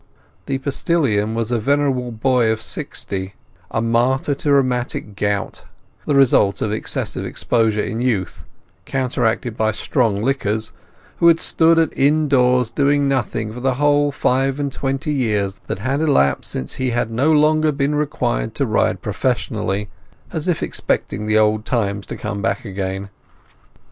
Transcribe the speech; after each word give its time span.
The 0.47 0.57
postilion 0.57 1.35
was 1.35 1.51
a 1.51 1.59
venerable 1.59 2.11
"boy" 2.11 2.49
of 2.51 2.59
sixty—a 2.59 3.81
martyr 3.83 4.33
to 4.33 4.51
rheumatic 4.51 5.15
gout, 5.15 5.65
the 6.07 6.15
result 6.15 6.59
of 6.63 6.71
excessive 6.71 7.23
exposure 7.23 7.83
in 7.83 8.01
youth, 8.01 8.43
counter 8.85 9.23
acted 9.27 9.55
by 9.55 9.69
strong 9.69 10.15
liquors—who 10.23 11.27
had 11.27 11.39
stood 11.39 11.77
at 11.77 11.95
inn 11.95 12.27
doors 12.27 12.71
doing 12.71 13.07
nothing 13.07 13.51
for 13.53 13.59
the 13.59 13.75
whole 13.75 14.11
five 14.11 14.59
and 14.59 14.71
twenty 14.71 15.13
years 15.13 15.61
that 15.67 15.77
had 15.77 16.01
elapsed 16.01 16.49
since 16.49 16.73
he 16.81 16.89
had 16.89 17.11
no 17.11 17.31
longer 17.31 17.71
been 17.71 17.93
required 17.93 18.55
to 18.55 18.65
ride 18.65 19.03
professionally, 19.03 19.87
as 20.31 20.47
if 20.47 20.63
expecting 20.63 21.27
the 21.27 21.37
old 21.37 21.63
times 21.63 22.07
to 22.07 22.17
come 22.17 22.41
back 22.41 22.65
again. 22.65 23.11